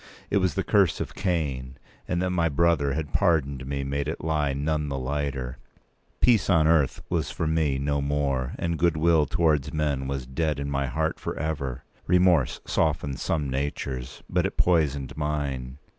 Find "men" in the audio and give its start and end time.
9.71-10.07